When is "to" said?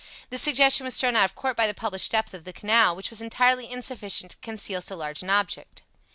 4.31-4.37